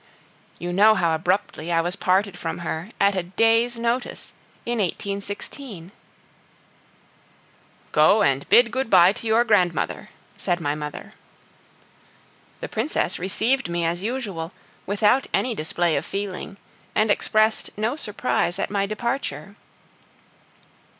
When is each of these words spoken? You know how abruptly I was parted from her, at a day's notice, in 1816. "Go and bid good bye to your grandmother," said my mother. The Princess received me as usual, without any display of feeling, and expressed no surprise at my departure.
You 0.57 0.73
know 0.73 0.95
how 0.95 1.13
abruptly 1.13 1.71
I 1.71 1.79
was 1.79 1.95
parted 1.95 2.35
from 2.35 2.57
her, 2.65 2.89
at 2.99 3.13
a 3.13 3.21
day's 3.21 3.77
notice, 3.77 4.33
in 4.65 4.79
1816. 4.79 5.91
"Go 7.91 8.23
and 8.23 8.49
bid 8.49 8.71
good 8.71 8.89
bye 8.89 9.13
to 9.13 9.27
your 9.27 9.43
grandmother," 9.43 10.09
said 10.37 10.59
my 10.59 10.73
mother. 10.73 11.13
The 12.61 12.67
Princess 12.67 13.19
received 13.19 13.69
me 13.69 13.85
as 13.85 14.01
usual, 14.01 14.53
without 14.87 15.27
any 15.35 15.53
display 15.53 15.95
of 15.95 16.03
feeling, 16.03 16.57
and 16.95 17.11
expressed 17.11 17.69
no 17.77 17.95
surprise 17.95 18.57
at 18.57 18.71
my 18.71 18.87
departure. 18.87 19.55